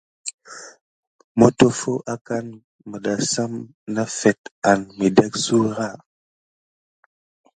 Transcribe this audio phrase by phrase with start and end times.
[1.39, 2.55] Motoffo akani
[2.89, 3.61] midasame
[3.95, 4.39] nafet
[4.69, 5.89] an mikeka sura.